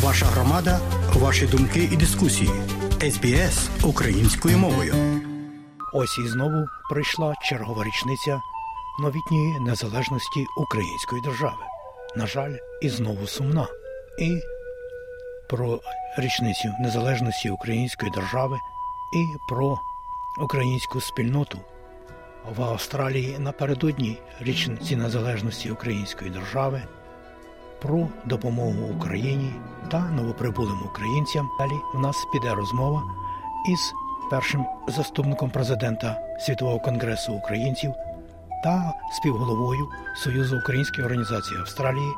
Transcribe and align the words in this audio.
Ваша 0.00 0.26
громада, 0.26 0.80
ваші 1.14 1.46
думки 1.46 1.88
і 1.92 1.96
дискусії. 1.96 2.50
СБС 3.00 3.70
українською 3.84 4.58
мовою. 4.58 4.94
Ось 5.92 6.18
і 6.18 6.28
знову 6.28 6.66
прийшла 6.90 7.34
чергова 7.42 7.84
річниця 7.84 8.40
новітньої 9.00 9.60
незалежності 9.60 10.46
української 10.56 11.22
держави. 11.22 11.64
На 12.16 12.26
жаль, 12.26 12.56
і 12.82 12.88
знову 12.88 13.26
сумна. 13.26 13.66
І 14.18 14.40
про 15.48 15.80
річницю 16.18 16.68
незалежності 16.80 17.50
української 17.50 18.10
держави, 18.10 18.58
і 19.14 19.38
про 19.48 19.78
українську 20.40 21.00
спільноту 21.00 21.58
в 22.56 22.62
Австралії 22.62 23.38
напередодні 23.38 24.18
річниці 24.40 24.96
незалежності 24.96 25.70
української 25.70 26.30
держави 26.30 26.82
про 27.82 28.08
допомогу 28.24 28.94
Україні 28.96 29.52
та 29.90 30.00
новоприбулим 30.00 30.78
українцям. 30.84 31.48
Далі 31.58 31.72
в 31.94 31.98
нас 31.98 32.16
піде 32.32 32.54
розмова 32.54 33.02
із 33.68 33.92
першим 34.30 34.66
заступником 34.88 35.50
президента 35.50 36.20
Світового 36.40 36.80
конгресу 36.80 37.32
українців 37.32 37.92
та 38.64 38.92
співголовою 39.12 39.88
Союзу 40.16 40.58
Української 40.58 41.04
організації 41.04 41.60
Австралії 41.60 42.12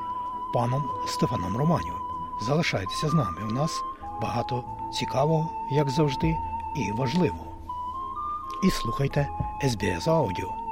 паном 0.55 0.85
Стефаном 1.09 1.57
Романівим. 1.57 2.01
Залишайтеся 2.47 3.09
з 3.09 3.15
нами. 3.15 3.39
У 3.51 3.53
нас 3.53 3.71
багато 4.23 4.65
цікавого, 4.93 5.51
як 5.71 5.91
завжди, 5.91 6.37
і 6.77 6.93
важливого. 6.93 7.55
І 8.65 8.71
слухайте 8.71 9.29
SBS 9.65 10.11
Аудіо. 10.11 10.64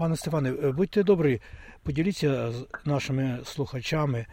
Пане 0.00 0.16
Стефане, 0.16 0.72
будьте 0.76 1.02
добрі, 1.02 1.40
поділіться 1.86 2.50
з 2.50 2.68
нашими 2.86 3.38
слухачами 3.42 4.26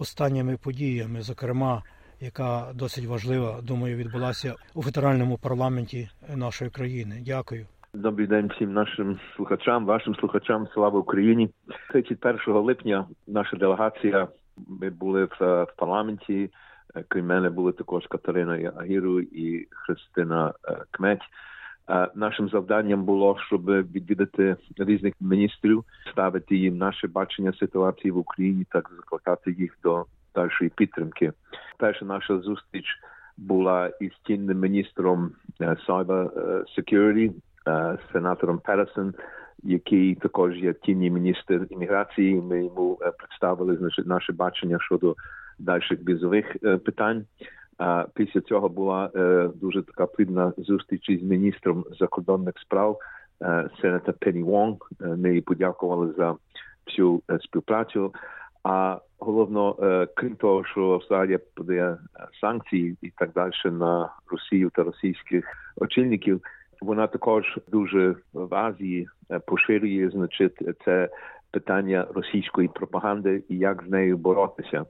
останніми 0.00 0.56
подіями, 0.64 1.22
зокрема, 1.22 1.82
яка 2.20 2.72
досить 2.74 3.06
важлива, 3.06 3.60
думаю, 3.62 3.96
відбулася 3.96 4.54
у 4.74 4.82
федеральному 4.82 5.38
парламенті 5.38 6.08
нашої 6.36 6.70
країни. 6.70 7.22
Дякую. 7.26 7.66
Добрий 7.94 8.26
день 8.26 8.50
всім 8.54 8.72
нашим 8.72 9.18
слухачам, 9.36 9.86
вашим 9.86 10.14
слухачам. 10.14 10.68
Слава 10.74 10.98
Україні! 10.98 11.50
31 11.90 12.54
липня 12.54 13.06
наша 13.26 13.56
делегація. 13.56 14.28
Ми 14.68 14.90
були 14.90 15.24
в 15.24 15.66
парламенті. 15.76 16.50
Крім 17.08 17.26
мене 17.26 17.50
були 17.50 17.72
також 17.72 18.06
Катерина 18.06 18.72
Агіру 18.76 19.20
і 19.20 19.68
Христина 19.70 20.52
Кметь. 20.90 21.22
Нашим 22.14 22.48
завданням 22.48 23.04
було, 23.04 23.36
щоб 23.46 23.66
відвідати 23.66 24.56
різних 24.78 25.14
міністрів, 25.20 25.84
ставити 26.10 26.56
їм 26.56 26.78
наше 26.78 27.08
бачення 27.08 27.52
ситуації 27.52 28.10
в 28.10 28.16
Україні, 28.18 28.66
так 28.70 28.90
закликати 28.96 29.52
їх 29.52 29.78
до 29.82 30.04
дальшої 30.34 30.70
підтримки. 30.76 31.32
Перша 31.78 32.04
наша 32.04 32.38
зустріч 32.38 32.84
була 33.36 33.90
із 34.00 34.10
чинним 34.26 34.60
міністром 34.60 35.30
Cyber 35.60 36.30
Security, 36.78 37.32
сенатором 38.12 38.58
Пересон, 38.58 39.14
який 39.62 40.14
також 40.14 40.56
є 40.56 40.72
тінній 40.72 41.10
міністр 41.10 41.66
імміграції. 41.70 42.34
Ми 42.34 42.64
йому 42.64 42.98
представили 43.18 43.90
наше 44.04 44.32
бачення 44.32 44.78
щодо 44.80 45.14
дальших 45.58 45.98
візових 46.08 46.56
питань. 46.84 47.24
А 47.78 48.06
після 48.14 48.40
цього 48.40 48.68
була 48.68 49.10
е, 49.16 49.50
дуже 49.54 49.82
така 49.82 50.06
плідна 50.06 50.52
зустріч 50.58 51.08
із 51.08 51.22
міністром 51.22 51.84
закордонних 52.00 52.54
справ 52.58 52.98
е, 53.42 53.68
сената 53.80 54.12
Пенні 54.12 54.42
Вонг. 54.42 54.76
Ми 55.00 55.34
їй 55.34 55.40
подякували 55.40 56.12
за 56.16 56.36
всю 56.86 57.22
е, 57.30 57.38
співпрацю. 57.42 58.14
А 58.62 58.98
головно, 59.18 59.76
крім 60.14 60.36
того, 60.36 60.64
що 60.64 60.90
Австралія 60.90 61.38
подає 61.54 61.96
санкції 62.40 62.96
і 63.02 63.10
так 63.10 63.32
далі 63.32 63.52
на 63.64 64.08
Росію 64.30 64.70
та 64.74 64.82
російських 64.82 65.44
очільників, 65.76 66.40
вона 66.82 67.06
також 67.06 67.58
дуже 67.72 68.16
в 68.32 68.54
Азії 68.54 69.08
поширює 69.46 70.10
значить 70.12 70.62
це 70.84 71.08
питання 71.50 72.06
російської 72.14 72.68
пропаганди 72.68 73.42
і 73.48 73.56
як 73.56 73.84
з 73.86 73.90
нею 73.90 74.16
боротися. 74.16 74.84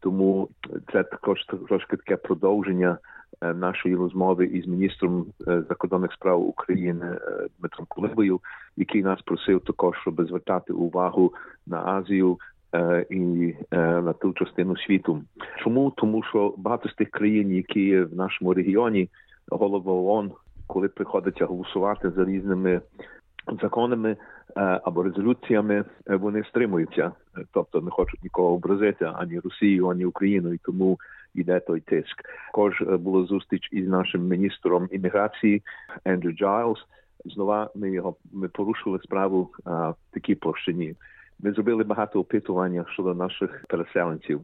Тому 0.00 0.48
це 0.92 1.02
також 1.02 1.44
трошки 1.68 1.96
таке 1.96 2.16
продовження 2.16 2.98
нашої 3.42 3.96
розмови 3.96 4.46
із 4.46 4.66
міністром 4.66 5.26
закордонних 5.46 6.12
справ 6.12 6.40
України 6.40 7.18
Дмитром 7.58 7.86
Кулебою, 7.88 8.40
який 8.76 9.02
нас 9.02 9.22
просив 9.22 9.60
також, 9.60 9.96
щоб 10.00 10.26
звертати 10.26 10.72
увагу 10.72 11.32
на 11.66 11.84
Азію. 11.84 12.38
І 13.10 13.54
на 13.72 14.12
ту 14.12 14.32
частину 14.32 14.76
світу, 14.76 15.22
чому 15.62 15.92
тому, 15.96 16.22
що 16.22 16.54
багато 16.56 16.88
з 16.88 16.94
тих 16.94 17.10
країн, 17.10 17.52
які 17.52 17.80
є 17.80 18.02
в 18.02 18.14
нашому 18.14 18.54
регіоні, 18.54 19.08
голова 19.48 19.92
ООН, 19.92 20.32
коли 20.66 20.88
приходиться 20.88 21.46
голосувати 21.46 22.10
за 22.10 22.24
різними 22.24 22.80
законами 23.62 24.16
або 24.54 25.02
резолюціями, 25.02 25.84
вони 26.06 26.44
стримуються, 26.44 27.12
тобто 27.52 27.80
не 27.80 27.90
хочуть 27.90 28.22
нікого 28.22 28.54
образити 28.54 29.10
ані 29.14 29.40
Росію, 29.40 29.88
ані 29.88 30.04
Україну, 30.04 30.52
і 30.52 30.58
тому 30.58 30.98
йде 31.34 31.60
той 31.60 31.80
тиск. 31.80 32.22
Також 32.46 32.82
була 32.82 33.26
зустріч 33.26 33.68
із 33.72 33.88
нашим 33.88 34.28
міністром 34.28 34.88
імміграції 34.92 35.62
Ендрю 36.04 36.32
Джайлз. 36.32 36.78
Знову 37.24 37.66
ми 37.74 37.90
його 37.90 38.16
ми 38.32 38.48
порушили 38.48 38.98
справу 38.98 39.50
а, 39.64 39.90
в 39.90 39.96
такій 40.10 40.34
площині. 40.34 40.94
Ми 41.40 41.52
зробили 41.52 41.84
багато 41.84 42.20
опитування 42.20 42.84
щодо 42.92 43.14
наших 43.14 43.64
переселенців. 43.68 44.40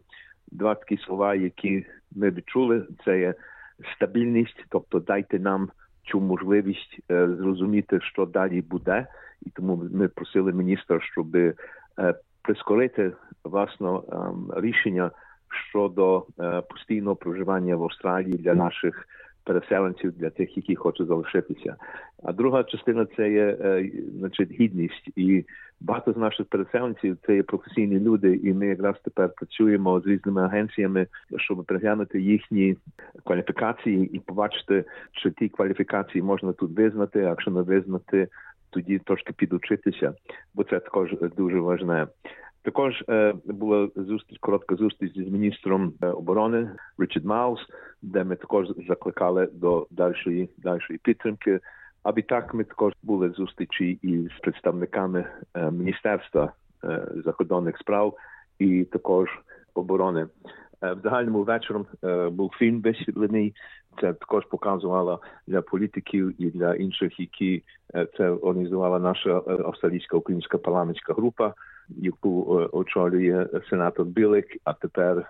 Два 0.53 0.75
такі 0.75 0.97
слова, 0.97 1.35
які 1.35 1.87
ми 2.17 2.31
відчули, 2.31 2.87
це 3.05 3.19
є 3.21 3.35
стабільність, 3.97 4.65
тобто 4.69 5.01
дайте 5.01 5.39
нам 5.39 5.69
цю 6.07 6.21
можливість 6.21 6.99
е, 7.11 7.29
зрозуміти, 7.29 8.01
що 8.03 8.27
далі 8.27 8.63
буде, 8.63 9.07
і 9.43 9.51
тому 9.51 9.83
ми 9.93 10.09
просили 10.09 10.53
міністра, 10.53 11.01
щоб 11.01 11.37
е, 11.37 11.55
прискорити 12.43 13.13
власно 13.45 14.05
е, 14.09 14.61
рішення 14.61 15.11
щодо 15.71 16.27
постійного 16.69 17.17
проживання 17.17 17.77
в 17.77 17.83
Австралії 17.83 18.39
для 18.39 18.55
наших 18.55 19.09
переселенців, 19.47 20.13
для 20.13 20.31
тих, 20.31 20.57
які 20.57 20.77
хочуть 20.77 21.07
залишитися. 21.07 21.77
А 22.23 22.33
друга 22.33 22.65
частина 22.65 23.07
це 23.17 23.31
є 23.31 23.57
значить 24.19 24.51
гідність, 24.51 25.11
і 25.17 25.45
багато 25.81 26.13
з 26.13 26.17
наших 26.17 26.47
переселенців 26.47 27.17
це 27.27 27.35
є 27.35 27.43
професійні 27.43 28.01
люди, 28.01 28.41
і 28.43 28.53
ми 28.53 28.67
якраз 28.67 28.95
тепер 29.05 29.31
працюємо 29.37 30.01
з 30.01 30.07
різними 30.07 30.43
агенціями, 30.43 31.07
щоб 31.37 31.65
переглянути 31.65 32.21
їхні 32.21 32.77
кваліфікації 33.25 34.17
і 34.17 34.19
побачити, 34.19 34.85
чи 35.13 35.31
ті 35.31 35.49
кваліфікації 35.49 36.23
можна 36.23 36.53
тут 36.53 36.79
визнати, 36.79 37.19
якщо 37.19 37.51
не 37.51 37.63
визнати, 37.63 38.29
тоді 38.71 38.99
трошки 38.99 39.33
підучитися, 39.33 40.15
бо 40.55 40.65
це 40.65 40.81
також 40.81 41.15
дуже 41.37 41.59
важливе. 41.61 42.07
Також 42.67 43.05
е, 43.09 43.35
була 43.45 43.89
зустріч, 43.97 44.39
коротка 44.41 44.77
зустріч 44.77 45.15
з 45.15 45.33
міністром 45.33 45.93
е, 46.03 46.07
оборони 46.07 46.71
Річард 46.99 47.27
Маус, 47.27 47.61
де 48.03 48.25
ми 48.25 48.37
також 48.37 48.67
закликали 48.89 49.49
до 49.53 49.87
дальшої 49.91 50.49
дальшої 50.59 50.99
підтримки. 50.99 51.61
А 52.03 52.13
відтак 52.13 52.55
ми 52.55 52.65
також 52.65 52.93
були 53.03 53.31
зустрічі 53.31 53.99
із 54.03 54.31
представниками 54.43 55.25
е, 55.55 55.71
міністерства 55.71 56.53
закордонних 57.25 57.79
справ 57.79 58.15
і 58.59 58.85
також 58.85 59.29
оборони. 59.75 60.27
В 60.83 60.97
загальному 61.05 61.43
вечором 61.43 61.87
був 62.31 62.55
фільм 62.59 62.81
висвітлений. 62.81 63.55
Це 64.01 64.13
також 64.13 64.45
показувало 64.45 65.21
для 65.47 65.63
політиків 65.63 66.43
і 66.43 66.51
для 66.51 66.75
інших, 66.75 67.21
які 67.21 67.63
це 68.17 68.31
організувала 68.31 68.99
наша 68.99 69.43
австралійська 69.47 70.17
українська 70.17 70.59
парламентська 70.59 71.13
група 71.13 71.55
яку 71.89 72.45
очолює 72.73 73.47
сенатор 73.71 74.07
Білик, 74.07 74.47
а 74.65 74.73
тепер 74.73 75.27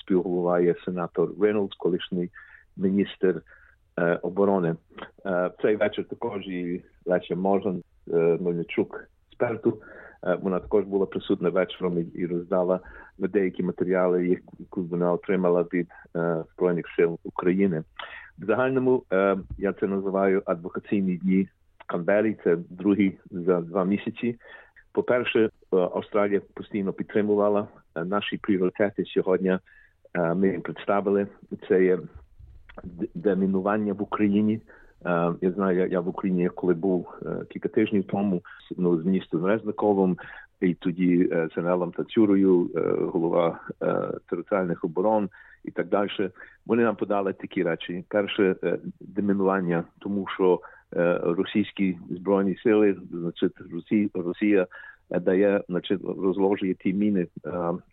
співголова 0.00 0.60
є 0.60 0.74
сенатор 0.84 1.30
Рейнолдс, 1.40 1.76
колишній 1.76 2.30
міністр 2.76 3.42
оборони. 4.22 4.76
В 5.24 5.52
цей 5.62 5.76
вечір 5.76 6.04
також 6.04 6.46
і 6.46 6.82
Леся 7.06 7.36
Можан 7.36 7.82
Мельничук 8.40 9.08
експерту. 9.28 9.82
Вона 10.40 10.60
також 10.60 10.84
була 10.84 11.06
присутня 11.06 11.48
вечором 11.48 12.04
і 12.14 12.26
роздала 12.26 12.80
деякі 13.18 13.62
матеріали, 13.62 14.28
які 14.28 14.42
вона 14.70 15.12
отримала 15.12 15.62
від 15.62 15.88
збройних 16.54 16.86
сил 16.96 17.18
України. 17.24 17.82
В 18.38 18.44
загальному 18.44 19.02
я 19.58 19.72
це 19.80 19.86
називаю 19.86 20.42
адвокаційні 20.46 21.16
дні 21.16 21.48
в 21.78 21.86
Канбері. 21.86 22.36
Це 22.44 22.56
другий 22.70 23.18
за 23.30 23.60
два 23.60 23.84
місяці. 23.84 24.36
По-перше, 24.92 25.50
Австралія 25.70 26.40
постійно 26.54 26.92
підтримувала 26.92 27.68
наші 28.04 28.36
пріоритети 28.36 29.04
сьогодні. 29.04 29.58
Ми 30.36 30.48
їм 30.48 30.62
представили 30.62 31.26
це 31.68 31.84
є 31.84 31.98
демінування 33.14 33.92
в 33.92 34.02
Україні, 34.02 34.60
Я 35.40 35.52
знаю, 35.54 35.88
я 35.90 36.00
в 36.00 36.08
Україні, 36.08 36.48
коли 36.48 36.74
був 36.74 37.08
кілька 37.48 37.68
тижнів 37.68 38.04
тому, 38.04 38.42
ну 38.76 39.02
з 39.02 39.04
міністром 39.06 39.46
Резниковим, 39.46 40.16
і 40.60 40.74
тоді 40.74 41.28
з 41.28 41.56
генералом 41.56 41.92
Тацюрою, 41.92 42.70
голова 43.12 43.60
територіальних 44.30 44.84
оборон 44.84 45.28
і 45.64 45.70
так 45.70 45.88
далі. 45.88 46.30
Вони 46.66 46.82
нам 46.82 46.96
подали 46.96 47.32
такі 47.32 47.62
речі: 47.62 48.04
перше 48.08 48.56
демінування, 49.00 49.84
тому 49.98 50.26
що 50.34 50.60
російські 51.22 51.98
збройні 52.10 52.56
сили, 52.62 52.96
значить, 53.10 53.52
Росія, 53.72 54.08
Росія 54.14 54.66
дає, 55.10 55.62
значить, 55.68 56.00
розложує 56.04 56.74
ті 56.74 56.92
міни 56.92 57.26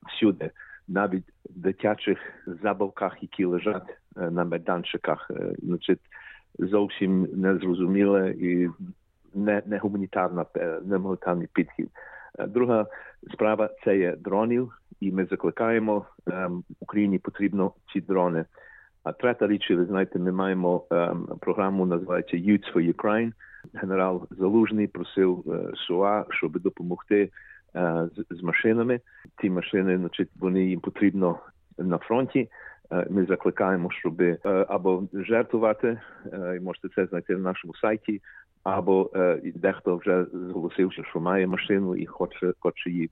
всюди 0.07 0.51
навіть 0.88 1.25
в 1.45 1.60
дитячих 1.60 2.19
забавках, 2.63 3.18
які 3.21 3.45
лежать 3.45 3.98
на 4.15 4.44
майданчиках, 4.45 5.31
значить, 5.57 6.00
зовсім 6.60 7.27
незрозуміле 7.33 8.31
і 8.31 8.69
не, 9.33 9.62
не 9.65 9.77
гуманітарна 9.77 10.45
не 10.86 10.98
гуманітарний 10.98 11.48
підхід. 11.54 11.89
Друга 12.48 12.86
справа 13.33 13.69
це 13.83 13.98
є 13.98 14.15
дронів, 14.15 14.71
і 15.00 15.12
ми 15.12 15.25
закликаємо 15.25 16.06
Україні 16.80 17.19
потрібно 17.19 17.71
ці 17.94 18.01
дрони. 18.01 18.45
А 19.04 19.12
третя 19.12 19.48
річ, 19.48 19.71
ви 19.71 19.86
знаєте, 19.86 20.19
ми 20.19 20.31
маємо 20.31 20.86
програму, 21.39 21.86
називається 21.86 22.38
Youth 22.38 22.74
for 22.74 22.94
Ukraine. 22.94 23.31
Генерал 23.74 24.28
Залужний 24.31 24.88
просив 24.88 25.44
е, 25.48 25.72
СУА, 25.75 26.25
щоб 26.30 26.60
допомогти 26.60 27.30
Е, 27.75 28.10
з, 28.30 28.44
машинами. 28.44 29.00
Ті 29.42 29.50
машини, 29.50 29.98
значить, 29.98 30.30
вони 30.40 30.66
їм 30.66 30.80
потрібно 30.80 31.40
на 31.78 31.98
фронті. 31.98 32.50
Е, 32.92 33.08
ми 33.10 33.25
закликаємо, 33.25 33.92
щоб 33.92 34.22
або 34.68 35.04
жертвувати, 35.14 36.00
і 36.58 36.60
можете 36.60 36.90
це 36.96 37.06
знайти 37.06 37.34
на 37.34 37.40
нашому 37.40 37.75
сайті, 37.75 38.22
або 38.64 39.12
дехто 39.56 39.98
вже 39.98 40.25
зголосився, 40.34 41.04
що 41.04 41.20
має 41.20 41.48
машину 41.48 41.96
і 41.96 42.06
хоче 42.06 42.54
хоче 42.60 42.90
її 42.90 43.10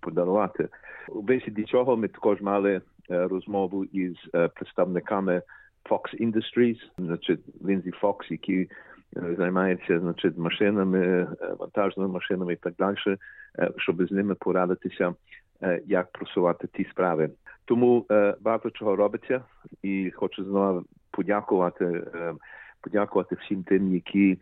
подарувати. 0.00 0.68
У 1.08 1.20
висіді 1.20 1.62
цього 1.62 1.96
ми 1.96 2.08
також 2.08 2.40
мали 2.40 2.80
розмову 3.08 3.84
із 3.84 4.16
представниками 4.54 5.42
Fox 5.90 6.20
Industries, 6.20 6.78
значить 6.98 7.40
Лінзі 7.68 7.90
Фокс, 7.90 8.30
які 8.30 8.68
займається 9.12 10.00
значить 10.00 10.38
машинами, 10.38 11.28
вантажними 11.58 12.08
машинами 12.08 12.52
і 12.52 12.56
так 12.56 12.74
далі. 12.78 13.16
Е, 13.58 13.70
щоб 13.76 14.06
з 14.06 14.10
ними 14.10 14.34
порадитися, 14.34 15.14
е, 15.62 15.80
як 15.86 16.12
просувати 16.12 16.68
ті 16.72 16.84
справи. 16.84 17.30
Тому 17.64 18.06
е, 18.10 18.34
багато 18.40 18.70
чого 18.70 18.96
робиться, 18.96 19.42
і 19.82 20.10
хочу 20.10 20.44
знову 20.44 20.84
подякувати, 21.10 22.02
подякувати 22.80 23.36
всім 23.40 23.62
тим, 23.62 23.94
які 23.94 24.38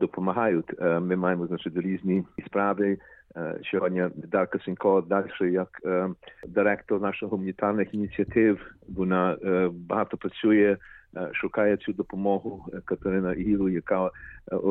допомагають. 0.00 0.80
Ми 0.80 1.16
маємо 1.16 1.46
значить 1.46 1.76
різні 1.76 2.24
справи. 2.46 2.98
Сьогодні 3.70 4.04
Дарка 4.16 4.58
Сінько 4.58 5.00
далі 5.00 5.52
як 5.52 5.68
директор 6.48 7.00
наших 7.00 7.28
гуманітарних 7.28 7.94
ініціатив. 7.94 8.74
Вона 8.88 9.36
багато 9.72 10.16
працює. 10.16 10.76
Шукає 11.32 11.76
цю 11.76 11.92
допомогу 11.92 12.66
Катерина 12.84 13.32
Ігілу, 13.32 13.68
яка 13.68 14.10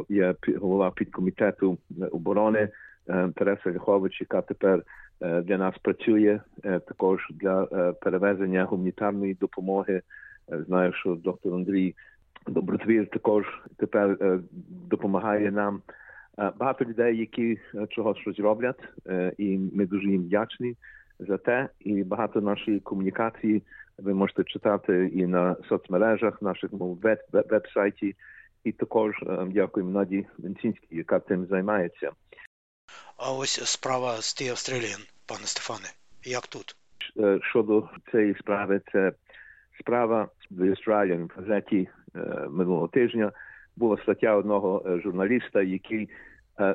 є 0.10 0.36
голова 0.58 0.92
підкомітету 0.92 1.78
оборони. 2.12 2.70
Тереса 3.36 3.72
Ляхович, 3.72 4.22
яка 4.22 4.42
тепер 4.42 4.84
для 5.22 5.58
нас 5.58 5.76
працює 5.82 6.40
також 6.64 7.28
для 7.30 7.66
перевезення 8.02 8.64
гуманітарної 8.64 9.34
допомоги. 9.34 10.02
Знаю, 10.68 10.94
що 10.94 11.16
доктор 11.16 11.54
Андрій 11.54 11.96
Добротвір 12.48 13.08
також 13.08 13.46
тепер 13.78 14.40
допомагає 14.90 15.52
нам. 15.52 15.82
Багато 16.38 16.86
людей, 16.86 17.18
які 17.18 17.60
чогось 17.90 18.18
щось 18.18 18.40
роблять, 18.40 18.84
і 19.38 19.58
ми 19.74 19.86
дуже 19.86 20.08
їм 20.08 20.22
вдячні 20.22 20.76
за 21.20 21.38
те. 21.38 21.70
І 21.80 22.04
багато 22.04 22.42
нашої 22.42 22.80
комунікації 22.80 23.64
ви 23.98 24.14
можете 24.14 24.44
читати 24.44 25.12
і 25.14 25.26
на 25.26 25.56
соцмережах, 25.70 26.42
нашому 26.42 27.00
веб-сайті. 27.32 28.16
І 28.64 28.72
також 28.72 29.16
дякуємо 29.48 29.92
Наді 29.92 30.26
Венцінській, 30.38 30.96
яка 30.98 31.20
цим 31.20 31.46
займається. 31.46 32.12
А 33.18 33.32
ось 33.32 33.66
справа 33.66 34.16
з 34.22 34.42
The 34.42 34.50
Australian, 34.52 35.10
пане 35.26 35.46
Стефане, 35.46 35.90
як 36.24 36.48
тут? 36.48 36.76
Е, 37.20 37.40
щодо 37.42 37.90
цієї 38.12 38.36
справи, 38.36 38.82
це 38.92 39.12
справа 39.80 40.28
The 40.52 40.70
Australian 40.70 41.24
в 41.26 41.32
газеті 41.36 41.90
е, 42.16 42.20
минулого 42.50 42.88
тижня. 42.88 43.32
Була 43.76 43.98
стаття 43.98 44.36
одного 44.36 44.84
е, 44.86 45.00
журналіста, 45.00 45.62
який 45.62 46.10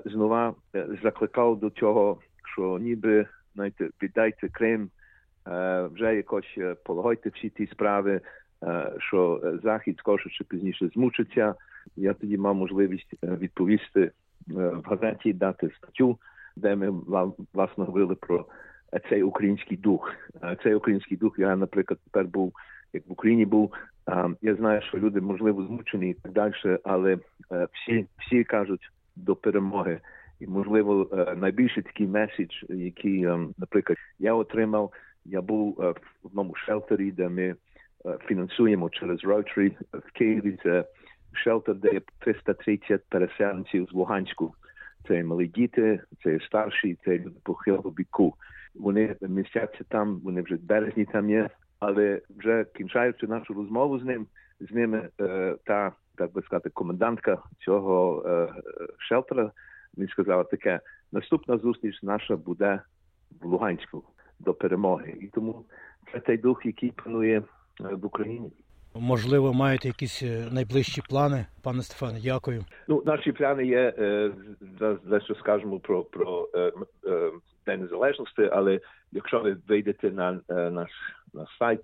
знову 0.05 0.57
закликав 1.03 1.61
до 1.61 1.71
цього, 1.71 2.19
що 2.45 2.79
ніби 2.79 3.27
знаєте, 3.55 3.89
віддайте 4.03 4.49
Крим, 4.49 4.91
вже 5.95 6.17
якось 6.17 6.59
полагайте 6.85 7.31
всі 7.35 7.51
ті 7.51 7.67
справи, 7.67 8.21
що 8.99 9.43
захід 9.63 9.99
скорше 9.99 10.31
чи 10.31 10.45
пізніше 10.45 10.89
змучиться. 10.95 11.55
Я 11.97 12.15
тоді 12.15 12.39
мав 12.39 12.55
можливість 12.55 13.15
відповісти 13.23 14.11
в 14.47 14.83
газеті, 14.85 15.33
дати 15.33 15.71
статтю 15.77 16.19
де 16.59 16.77
ми 16.77 16.91
власне 17.53 17.85
говорили 17.85 18.15
про 18.15 18.47
цей 19.09 19.23
український 19.23 19.77
дух. 19.77 20.15
Цей 20.63 20.75
український 20.75 21.17
дух 21.17 21.39
я, 21.39 21.57
наприклад, 21.57 22.01
тепер 22.05 22.27
був 22.27 22.53
як 22.93 23.09
в 23.09 23.13
Україні 23.13 23.47
був. 23.47 23.73
Я 24.43 24.55
знаю, 24.55 24.83
що 24.83 24.99
люди 24.99 25.21
можливо 25.21 25.63
змучені 25.63 26.11
і 26.11 26.15
так 26.15 26.33
далі, 26.33 26.79
але 26.85 27.19
всі 27.73 28.07
всі 28.19 28.45
кажуть 28.45 28.91
до 29.17 29.37
перемоги. 29.37 30.01
І 30.41 30.47
можливо 30.47 31.11
найбільший 31.37 31.83
такий 31.83 32.07
меседж, 32.07 32.65
який, 32.69 33.27
наприклад, 33.59 33.99
я 34.19 34.35
отримав. 34.35 34.93
Я 35.31 35.43
був 35.43 35.75
в 36.23 36.27
одному 36.27 36.55
шелтері, 36.55 37.11
де 37.11 37.29
ми 37.29 37.55
фінансуємо 38.29 38.91
через 38.91 39.25
Rotary 39.25 39.73
в 39.93 40.13
Києві. 40.13 40.59
Це 40.63 40.85
шелтер, 41.33 41.75
де 41.75 41.93
є 41.93 42.01
330 42.19 43.03
переселенців 43.09 43.89
з 43.91 43.93
Луганську 43.93 44.55
це 45.09 45.25
малі 45.25 45.47
діти, 45.47 46.01
це 46.25 46.41
старші, 46.41 46.99
це 47.05 47.21
похилого 47.43 47.91
віку. 47.91 48.35
Вони 48.75 49.17
містяться 49.21 49.85
там, 49.89 50.21
вони 50.25 50.43
вже 50.43 50.57
березні 50.57 51.05
там 51.05 51.31
є, 51.31 51.51
але 51.81 52.21
вже 52.39 52.67
кінчаючи 52.77 53.27
нашу 53.27 53.55
розмову 53.55 53.99
з 53.99 54.05
ним, 54.05 54.27
з 54.61 54.71
ними 54.71 55.09
е, 55.21 55.57
та 55.65 55.93
так 56.17 56.33
би 56.33 56.43
сказати, 56.43 56.71
комендантка 56.71 57.43
цього 57.59 58.25
е, 58.27 58.49
шелтера. 58.99 59.51
Він 59.99 60.09
сказав 60.09 60.49
таке: 60.49 60.81
наступна 61.13 61.59
зустріч 61.59 62.03
наша 62.03 62.37
буде 62.37 62.81
в 63.41 63.47
Луганську 63.47 64.05
до 64.41 64.55
перемоги, 64.55 65.17
і 65.21 65.27
тому 65.27 65.65
це 66.13 66.21
той 66.21 66.39
дух, 66.39 66.67
який 66.67 66.91
панує 66.91 67.39
е, 67.39 67.95
в 67.95 68.07
Україні. 68.07 68.53
Можливо, 68.95 69.53
маєте 69.53 69.89
якісь 69.89 70.23
е, 70.23 70.49
найближчі 70.53 71.03
плани, 71.09 71.47
пане 71.63 71.83
Стефане. 71.83 72.21
Дякую. 72.25 72.65
Ну, 72.89 73.03
наші 73.07 73.33
плани 73.33 73.67
є 73.67 73.95
е, 73.99 74.33
за 75.11 75.21
що 75.21 75.35
скажемо 75.35 75.79
про 75.79 76.03
про 76.03 76.49
День 77.67 77.81
Незалежності, 77.81 78.49
але 78.53 78.81
якщо 79.13 79.41
ви 79.41 79.57
вийдете 79.69 80.11
на 80.11 80.41
наш 80.49 80.91
наш 81.35 81.49
сайт, 81.59 81.81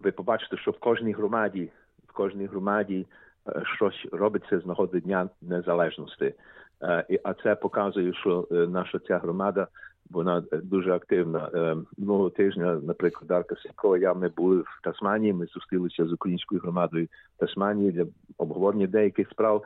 ви 0.00 0.10
побачите, 0.10 0.56
що 0.56 0.70
в 0.70 0.78
кожній 0.78 1.12
громаді, 1.12 1.70
в 2.08 2.12
кожній 2.12 2.46
громаді 2.46 3.06
щось 3.76 4.06
робиться 4.12 4.60
з 4.60 4.66
нагоди 4.66 5.00
Дня 5.00 5.28
Незалежності. 5.42 6.34
А 7.24 7.34
це 7.34 7.54
показує, 7.54 8.14
що 8.14 8.48
наша 8.50 8.98
ця 8.98 9.18
громада 9.18 9.66
вона 10.10 10.42
дуже 10.52 10.92
активна. 10.92 11.50
Минулого 11.98 12.30
тижня, 12.30 12.80
наприклад, 12.82 13.28
Дарка 13.28 13.56
Сенко, 13.56 13.96
я 13.96 14.14
ми 14.14 14.28
були 14.28 14.56
в 14.56 14.80
Тасманії. 14.82 15.32
Ми 15.32 15.46
зустрілися 15.46 16.06
з 16.06 16.12
українською 16.12 16.60
громадою 16.60 17.08
Тасманії 17.36 17.92
для 17.92 18.06
обговорення 18.38 18.86
деяких 18.86 19.30
справ. 19.30 19.64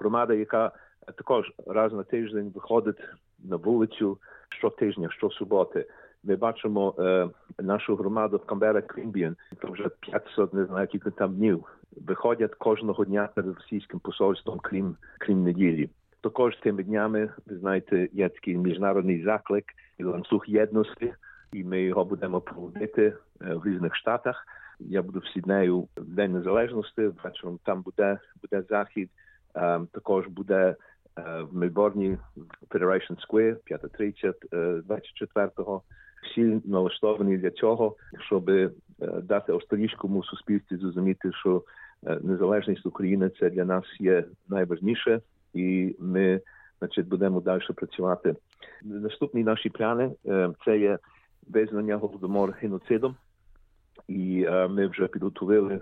Громада, 0.00 0.34
яка 0.34 0.72
також 1.16 1.52
раз 1.66 1.92
на 1.92 2.02
тиждень 2.02 2.52
виходить 2.54 3.00
на 3.44 3.56
вулицю 3.56 4.18
щотижня, 4.48 5.10
щосуботи. 5.10 5.86
Ми 6.24 6.36
бачимо 6.36 6.94
е, 6.98 7.28
нашу 7.58 7.96
громаду 7.96 8.36
в 8.36 8.46
Камбера 8.46 8.82
Крімбіан, 8.82 9.36
то 9.58 9.72
вже 9.72 9.88
500, 10.00 10.54
не 10.54 10.64
знаю, 10.64 10.86
кілька 10.86 11.10
там 11.10 11.34
днів. 11.34 11.64
Виходять 12.06 12.54
кожного 12.54 13.04
дня 13.04 13.28
перед 13.34 13.54
російським 13.54 14.00
посольством, 14.00 14.58
крім 14.62 14.96
крім 15.18 15.42
неділі. 15.42 15.90
Також 16.20 16.56
тими 16.56 16.82
днями, 16.82 17.30
ви 17.46 17.56
знаєте, 17.56 18.08
є 18.12 18.28
такий 18.28 18.56
міжнародний 18.56 19.24
заклик 19.24 19.64
і 19.98 20.04
ланцюг 20.04 20.44
єдності, 20.46 21.14
і 21.52 21.64
ми 21.64 21.82
його 21.82 22.04
будемо 22.04 22.40
проводити 22.40 23.16
в 23.40 23.66
різних 23.66 23.96
штатах. 23.96 24.46
Я 24.80 25.02
буду 25.02 25.18
в 25.18 25.26
Сіднею 25.26 25.88
в 25.96 26.14
День 26.14 26.32
Незалежності. 26.32 27.10
Вечором 27.24 27.58
там 27.64 27.82
буде 27.82 28.18
буде 28.42 28.62
захід. 28.62 29.10
Також 29.92 30.26
буде 30.26 30.76
в 31.50 31.56
Мельборні 31.56 32.18
Federation 32.70 33.16
Square 33.28 33.56
5.30 33.70 34.82
24-го. 34.82 35.82
Всі 36.22 36.60
налаштовані 36.64 37.36
для 37.38 37.50
цього, 37.50 37.96
щоб 38.26 38.50
дати 39.22 39.52
австралійському 39.52 40.24
суспільстві 40.24 40.76
зрозуміти, 40.76 41.30
що 41.32 41.62
незалежність 42.02 42.86
України 42.86 43.30
це 43.40 43.50
для 43.50 43.64
нас 43.64 43.84
є 44.00 44.24
найважніше, 44.48 45.20
і 45.54 45.96
ми 45.98 46.40
значить, 46.78 47.08
будемо 47.08 47.40
далі 47.40 47.62
працювати. 47.76 48.36
Наступні 48.82 49.44
наші 49.44 49.70
плани 49.70 50.10
це 50.64 50.78
є 50.78 50.98
визнання 51.48 51.96
голодомор 51.96 52.50
геноцидом, 52.50 53.16
і 54.08 54.46
ми 54.70 54.86
вже 54.86 55.06
підготували. 55.06 55.80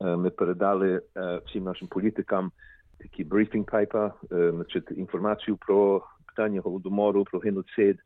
Ми 0.00 0.30
передали 0.30 1.02
всім 1.46 1.64
нашим 1.64 1.88
політикам 1.88 2.52
такі 2.98 3.24
брифінг 3.24 3.64
пайпа, 3.64 4.12
значить, 4.30 4.90
інформацію 4.90 5.56
про 5.56 6.02
питання 6.26 6.60
голодомору, 6.60 7.24
про 7.24 7.38
геноцид. 7.38 7.98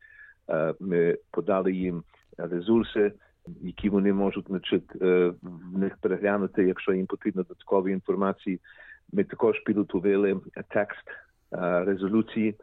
Ми 0.81 1.19
подали 1.31 1.73
їм 1.73 2.03
ресурси, 2.39 3.13
які 3.61 3.89
вони 3.89 4.13
можуть 4.13 4.47
значить, 4.47 4.95
в 5.43 5.79
них 5.79 5.97
переглянути, 6.01 6.65
якщо 6.65 6.93
їм 6.93 7.07
потрібно 7.07 7.43
додаткові 7.43 7.93
інформації. 7.93 8.61
Ми 9.15 9.25
також 9.25 9.61
підготували 9.61 10.41
текст 10.69 11.05
резолюції, 11.87 12.55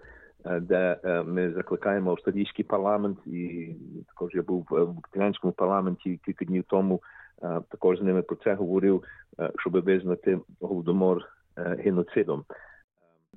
де 0.62 0.98
ми 1.28 1.52
закликаємо 1.52 2.12
австралійський 2.12 2.66
парламент, 2.66 3.18
і 3.26 3.76
також 4.08 4.36
я 4.36 4.42
був 4.42 4.68
в 4.70 4.98
українському 4.98 5.54
парламенті 5.54 6.20
кілька 6.26 6.46
днів 6.46 6.64
тому. 6.68 7.02
Також 7.70 8.00
з 8.00 8.02
ними 8.02 8.22
про 8.22 8.36
це 8.36 8.54
говорив, 8.54 9.04
щоб 9.60 9.84
визнати 9.84 10.40
голодомор 10.62 11.26
геноцидом. 11.56 12.44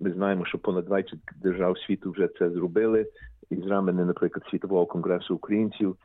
Ми 0.00 0.12
знаємо, 0.12 0.47
що 0.47 0.59
понад 0.59 0.85
20 0.85 1.18
держав 1.42 1.78
світу 1.78 2.11
вже 2.11 2.28
це 2.38 2.50
зробили, 2.50 3.06
і 3.50 3.56
з 3.56 3.66
рамени, 3.66 4.04
наприклад, 4.04 4.47
світового 4.50 4.87
конгресу 4.87 5.35
українців 5.35 5.97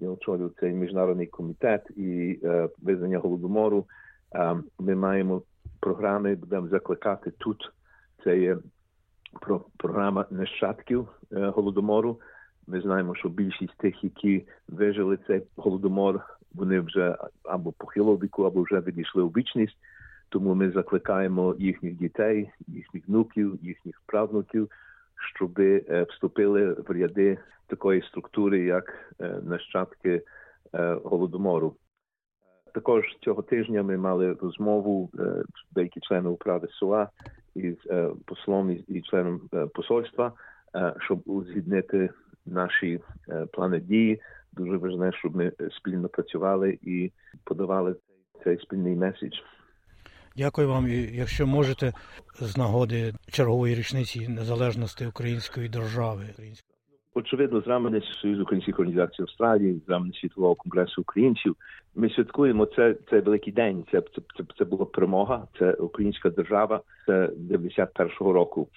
я 0.00 0.10
очолюю 0.10 0.52
цей 0.60 0.72
міжнародний 0.72 1.26
комітет 1.26 1.90
і 1.96 2.40
визнання 2.82 3.18
голодомору. 3.18 3.86
Ми 4.78 4.94
маємо 4.94 5.42
програми, 5.80 6.34
будемо 6.34 6.68
закликати 6.68 7.30
тут. 7.30 7.72
Це 8.24 8.38
є 8.38 8.58
про 9.40 9.64
програма 9.76 10.26
нащадків 10.30 11.08
голодомору. 11.30 12.20
Ми 12.66 12.80
знаємо, 12.80 13.14
що 13.14 13.28
більшість 13.28 13.76
тих, 13.76 14.04
які 14.04 14.46
вижили 14.68 15.18
цей 15.26 15.42
голодомор, 15.56 16.20
вони 16.54 16.80
вже 16.80 17.16
або 17.44 17.72
похилого 17.72 18.16
віку, 18.16 18.44
або 18.44 18.62
вже 18.62 18.80
відійшли 18.80 19.22
у 19.22 19.28
вічність. 19.28 19.76
Тому 20.28 20.54
ми 20.54 20.70
закликаємо 20.70 21.54
їхніх 21.58 21.94
дітей, 21.94 22.50
їхніх 22.66 23.08
внуків, 23.08 23.58
їхніх 23.62 24.02
правнуків, 24.06 24.70
щоб 25.34 25.60
вступили 26.08 26.72
в 26.72 26.90
ряди 26.90 27.38
такої 27.66 28.02
структури, 28.02 28.60
як 28.60 29.14
нащадки 29.42 30.22
голодомору. 31.04 31.76
Також 32.74 33.04
цього 33.20 33.42
тижня 33.42 33.82
ми 33.82 33.96
мали 33.96 34.32
розмову 34.32 35.10
деякі 35.70 36.00
члени 36.00 36.28
управи 36.28 36.68
СУА 36.70 37.08
із 37.54 37.76
послом 38.24 38.70
і 38.88 39.02
членом 39.02 39.40
посольства, 39.74 40.32
щоб 41.00 41.22
узгіднити 41.26 42.10
наші 42.46 43.00
плани 43.52 43.80
дії. 43.80 44.20
Дуже 44.52 44.76
важливо, 44.76 45.12
щоб 45.12 45.36
ми 45.36 45.52
спільно 45.70 46.08
працювали 46.08 46.78
і 46.82 47.12
подавали 47.44 47.94
цей 48.44 48.58
спільний 48.58 48.96
меседж. 48.96 49.34
Дякую 50.36 50.68
вам. 50.68 50.88
І 50.88 51.16
Якщо 51.16 51.46
можете 51.46 51.92
з 52.40 52.56
нагоди 52.56 53.14
чергової 53.30 53.74
річниці 53.74 54.28
незалежності 54.28 55.06
української 55.06 55.68
держави. 55.68 56.24
Очевидно, 57.20 57.60
з 57.60 57.66
рамени 57.66 58.00
Союзу 58.00 58.42
українських 58.42 58.78
організацій 58.78 59.22
Австралії, 59.22 59.82
з 59.86 59.90
рамени 59.90 60.12
світового 60.12 60.54
конгресу 60.54 61.00
українців. 61.00 61.56
Ми 61.94 62.10
святкуємо 62.10 62.66
це. 62.66 62.96
Це 63.10 63.20
великий 63.20 63.52
день. 63.52 63.84
Це 63.90 64.00
це, 64.00 64.22
це, 64.36 64.44
це 64.58 64.64
була 64.64 64.84
перемога. 64.84 65.46
Це 65.58 65.72
українська 65.72 66.30
держава. 66.30 66.80
Це 67.06 67.26
91-го 67.26 68.32
року. 68.32 68.68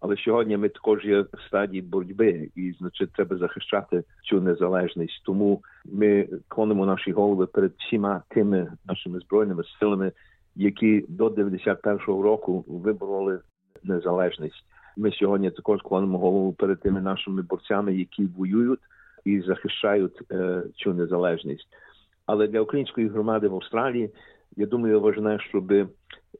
Але 0.00 0.16
сьогодні 0.16 0.56
ми 0.56 0.68
також 0.68 1.04
є 1.04 1.20
в 1.20 1.40
стадії 1.46 1.82
боротьби, 1.82 2.48
і 2.56 2.72
значить 2.78 3.12
треба 3.12 3.36
захищати 3.36 4.04
цю 4.24 4.40
незалежність. 4.40 5.22
Тому 5.24 5.62
ми 5.84 6.28
клонимо 6.48 6.86
наші 6.86 7.12
голови 7.12 7.46
перед 7.46 7.72
всіма 7.78 8.22
тими 8.28 8.72
нашими 8.86 9.20
збройними 9.20 9.62
силами, 9.80 10.12
які 10.56 11.04
до 11.08 11.28
91-го 11.28 12.22
року 12.22 12.64
вибороли 12.68 13.40
незалежність. 13.84 14.64
Ми 14.96 15.12
сьогодні 15.12 15.50
також 15.50 15.82
клонимо 15.82 16.18
голову 16.18 16.52
перед 16.52 16.80
тими 16.80 17.00
нашими 17.00 17.42
борцями, 17.42 17.94
які 17.94 18.26
воюють 18.26 18.80
і 19.24 19.40
захищають 19.40 20.22
е, 20.32 20.62
цю 20.76 20.94
незалежність. 20.94 21.68
Але 22.26 22.48
для 22.48 22.60
української 22.60 23.08
громади 23.08 23.48
в 23.48 23.54
Австралії 23.54 24.10
я 24.56 24.66
думаю, 24.66 25.00
важливо, 25.00 25.38
щоб 25.38 25.72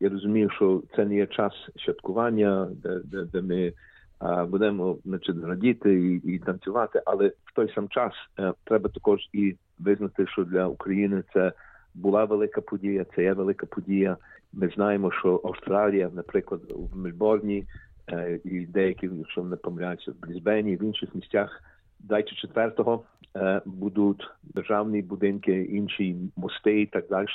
я 0.00 0.09
розумію, 0.09 0.50
що 0.50 0.82
це 0.97 1.04
не 1.04 1.14
є 1.14 1.26
час 1.26 1.52
святкування, 1.85 2.68
де 2.82 3.00
де, 3.04 3.25
де 3.25 3.42
ми 3.42 3.73
а, 4.18 4.44
будемо 4.44 4.99
значить, 5.04 5.44
радіти 5.44 5.94
і, 5.94 6.35
і 6.35 6.38
танцювати. 6.38 7.02
Але 7.06 7.28
в 7.28 7.54
той 7.54 7.73
сам 7.75 7.88
час 7.88 8.12
е, 8.38 8.52
треба 8.64 8.90
також 8.90 9.21
і 9.32 9.56
визнати, 9.78 10.26
що 10.26 10.44
для 10.44 10.66
України 10.66 11.23
це 11.32 11.52
була 11.94 12.25
велика 12.25 12.61
подія, 12.61 13.06
це 13.16 13.23
є 13.23 13.32
велика 13.32 13.66
подія. 13.66 14.16
Ми 14.52 14.68
знаємо, 14.68 15.12
що 15.12 15.40
Австралія, 15.44 16.11
наприклад, 16.14 16.61
в 16.92 16.97
Мельборні 16.97 17.64
і 18.44 18.66
деякі, 18.66 19.11
якщо 19.18 19.42
не 19.42 19.56
помиляюся, 19.56 20.11
в 20.11 20.14
Брізбені, 20.14 20.76
в 20.76 20.82
інших 20.82 21.14
місцях. 21.14 21.62
24-го 22.09 23.04
е, 23.37 23.62
будуть 23.64 24.30
державні 24.42 25.02
будинки, 25.02 25.62
інші 25.62 26.16
мости 26.37 26.80
і 26.80 26.87
так 26.87 27.09
далі 27.09 27.26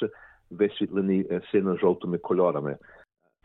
висвітлені 0.50 1.26
сино-жовтими 1.52 2.18
кольорами. 2.18 2.78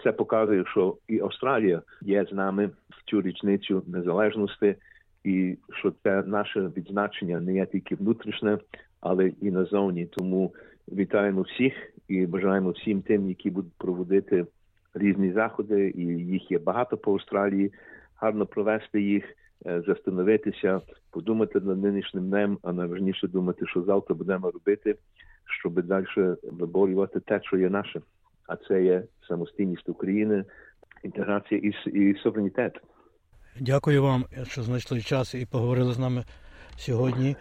Це 0.02 0.12
показує, 0.12 0.64
що 0.67 0.97
і 1.09 1.21
Австралія 1.21 1.83
є 2.00 2.25
з 2.25 2.33
нами 2.33 2.67
в 2.67 3.11
цю 3.11 3.23
річницю 3.23 3.83
незалежності, 3.87 4.76
і 5.25 5.59
що 5.73 5.93
це 6.02 6.23
наше 6.23 6.61
відзначення 6.61 7.41
не 7.41 7.55
є 7.55 7.67
тільки 7.67 7.95
внутрішнє, 7.95 8.59
але 9.00 9.29
і 9.29 9.50
назовні. 9.50 10.07
Тому 10.07 10.55
вітаємо 10.88 11.43
всіх 11.43 11.73
і 12.09 12.26
бажаємо 12.26 12.71
всім 12.71 13.02
тим, 13.02 13.29
які 13.29 13.50
будуть 13.50 13.73
проводити 13.79 14.47
різні 14.95 15.33
заходи, 15.33 15.93
і 15.97 16.03
їх 16.05 16.51
є 16.51 16.59
багато 16.59 16.97
по 16.97 17.13
Австралії. 17.13 17.73
Гарно 18.17 18.47
провести 18.47 19.03
їх, 19.03 19.25
застановитися, 19.87 20.81
подумати 21.11 21.61
над 21.61 21.83
нинішнім 21.83 22.29
днем, 22.29 22.59
а 22.63 22.73
найважніше 22.73 23.29
думати, 23.29 23.67
що 23.67 23.83
завтра 23.83 24.15
будемо 24.15 24.51
робити 24.51 24.97
щоб 25.61 25.83
далі 25.83 26.07
виборювати 26.43 27.21
те, 27.21 27.41
що 27.43 27.57
є 27.57 27.71
наше, 27.71 28.01
а 28.47 28.57
це 28.57 28.85
є 28.85 29.03
самостійність 29.29 29.89
України, 29.89 30.45
інтеграція 31.03 31.61
і, 31.61 31.91
і 31.91 32.15
суверенітет. 32.15 32.73
Дякую 33.61 34.03
вам, 34.03 34.25
що 34.43 34.63
знайшли 34.63 35.01
час 35.01 35.35
і 35.35 35.47
поговорили 35.47 35.93
з 35.93 35.99
нами 35.99 36.25
сьогодні. 36.77 37.37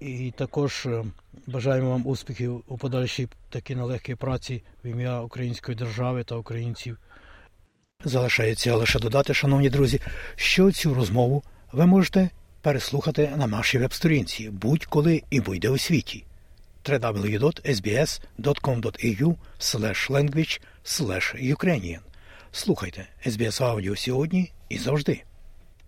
І 0.00 0.32
також 0.36 0.88
бажаємо 1.46 1.90
вам 1.90 2.06
успіхів 2.06 2.64
у 2.68 2.78
подальшій 2.78 3.28
такій 3.50 3.74
нелегкій 3.74 4.14
праці 4.14 4.62
в 4.84 4.88
ім'я 4.88 5.20
української 5.20 5.76
держави 5.76 6.24
та 6.24 6.34
українців. 6.34 6.98
Залишається 8.04 8.74
лише 8.74 8.98
додати, 8.98 9.34
шановні 9.34 9.70
друзі, 9.70 10.00
що 10.36 10.72
цю 10.72 10.94
розмову 10.94 11.42
ви 11.72 11.86
можете 11.86 12.30
переслухати 12.62 13.32
на 13.36 13.46
нашій 13.46 13.78
веб-сторінці 13.78 14.50
будь-коли 14.50 15.22
і 15.30 15.40
будь-де 15.40 15.68
у 15.68 15.78
світі 15.78 16.24
www.sbs.com.au 16.84 19.36
language 20.10 20.60
Ukrainian 21.54 21.98
Слухайте 22.52 23.06
SBS 23.26 23.64
Аудіо 23.64 23.96
сьогодні 23.96 24.52
і 24.68 24.78
завжди. 24.78 25.22